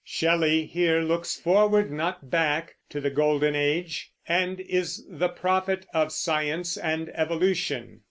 Shelley 0.03 0.65
here 0.65 1.01
looks 1.01 1.35
forward, 1.39 1.91
not 1.91 2.31
back, 2.31 2.73
to 2.89 2.99
the 2.99 3.11
Golden 3.11 3.55
Age, 3.55 4.11
and 4.27 4.59
is 4.59 5.05
the 5.07 5.29
prophet 5.29 5.85
of 5.93 6.11
science 6.11 6.75
and 6.75 7.09
evolution. 7.13 7.99